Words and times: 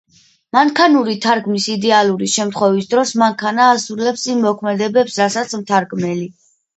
მანქანური 0.55 1.13
თარგმნის 1.25 1.67
იდეალური 1.73 2.29
შემთხვევის 2.35 2.87
დროს 2.93 3.11
მანქანა 3.23 3.67
ასრულებს 3.73 4.23
იმ 4.33 4.41
მოქმედებებს 4.47 5.19
რასაც 5.23 5.55
მთარგმნელი. 5.61 6.27